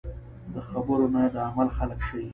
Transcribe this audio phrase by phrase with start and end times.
[0.53, 2.23] د خبرو نه د عمل خلک شئ.